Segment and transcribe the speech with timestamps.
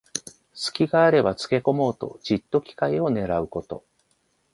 [0.55, 3.85] すきがあればつけこもうと、じっと機会をねらうこと。